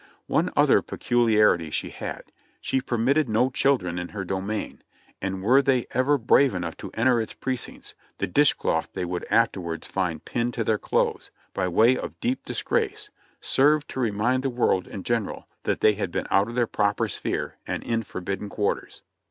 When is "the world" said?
14.41-14.87